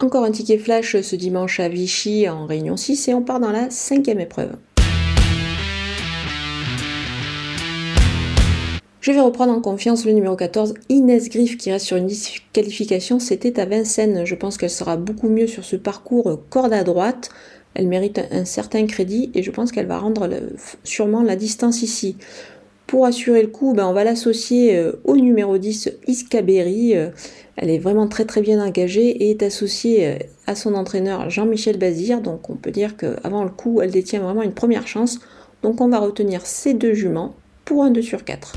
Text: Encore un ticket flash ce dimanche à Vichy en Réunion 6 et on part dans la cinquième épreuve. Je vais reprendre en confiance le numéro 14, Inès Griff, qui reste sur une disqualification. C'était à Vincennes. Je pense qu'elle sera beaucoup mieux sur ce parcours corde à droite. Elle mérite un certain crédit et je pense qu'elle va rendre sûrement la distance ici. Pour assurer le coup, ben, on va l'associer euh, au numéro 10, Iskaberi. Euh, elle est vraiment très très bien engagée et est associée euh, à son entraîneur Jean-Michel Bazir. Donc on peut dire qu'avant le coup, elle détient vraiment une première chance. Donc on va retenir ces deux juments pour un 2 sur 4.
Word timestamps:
Encore 0.00 0.22
un 0.22 0.30
ticket 0.30 0.58
flash 0.58 1.00
ce 1.00 1.16
dimanche 1.16 1.58
à 1.58 1.68
Vichy 1.68 2.28
en 2.28 2.46
Réunion 2.46 2.76
6 2.76 3.08
et 3.08 3.14
on 3.14 3.22
part 3.22 3.40
dans 3.40 3.50
la 3.50 3.68
cinquième 3.68 4.20
épreuve. 4.20 4.52
Je 9.00 9.10
vais 9.10 9.20
reprendre 9.20 9.52
en 9.52 9.60
confiance 9.60 10.04
le 10.04 10.12
numéro 10.12 10.36
14, 10.36 10.74
Inès 10.88 11.28
Griff, 11.28 11.56
qui 11.56 11.72
reste 11.72 11.86
sur 11.86 11.96
une 11.96 12.06
disqualification. 12.06 13.18
C'était 13.18 13.58
à 13.58 13.64
Vincennes. 13.64 14.24
Je 14.24 14.36
pense 14.36 14.56
qu'elle 14.56 14.70
sera 14.70 14.96
beaucoup 14.96 15.28
mieux 15.28 15.48
sur 15.48 15.64
ce 15.64 15.74
parcours 15.74 16.42
corde 16.48 16.72
à 16.72 16.84
droite. 16.84 17.30
Elle 17.74 17.88
mérite 17.88 18.20
un 18.30 18.44
certain 18.44 18.86
crédit 18.86 19.32
et 19.34 19.42
je 19.42 19.50
pense 19.50 19.72
qu'elle 19.72 19.86
va 19.86 19.98
rendre 19.98 20.28
sûrement 20.84 21.24
la 21.24 21.34
distance 21.34 21.82
ici. 21.82 22.16
Pour 22.88 23.04
assurer 23.04 23.42
le 23.42 23.48
coup, 23.48 23.74
ben, 23.74 23.86
on 23.86 23.92
va 23.92 24.02
l'associer 24.02 24.74
euh, 24.74 24.92
au 25.04 25.16
numéro 25.16 25.58
10, 25.58 25.90
Iskaberi. 26.06 26.96
Euh, 26.96 27.10
elle 27.56 27.68
est 27.68 27.78
vraiment 27.78 28.08
très 28.08 28.24
très 28.24 28.40
bien 28.40 28.64
engagée 28.64 29.10
et 29.10 29.30
est 29.30 29.42
associée 29.42 30.06
euh, 30.06 30.16
à 30.46 30.54
son 30.54 30.74
entraîneur 30.74 31.28
Jean-Michel 31.28 31.78
Bazir. 31.78 32.22
Donc 32.22 32.48
on 32.48 32.54
peut 32.54 32.70
dire 32.70 32.96
qu'avant 32.96 33.44
le 33.44 33.50
coup, 33.50 33.82
elle 33.82 33.90
détient 33.90 34.20
vraiment 34.20 34.42
une 34.42 34.54
première 34.54 34.86
chance. 34.86 35.20
Donc 35.62 35.82
on 35.82 35.88
va 35.88 35.98
retenir 35.98 36.46
ces 36.46 36.72
deux 36.72 36.94
juments 36.94 37.34
pour 37.66 37.84
un 37.84 37.90
2 37.90 38.00
sur 38.00 38.24
4. 38.24 38.54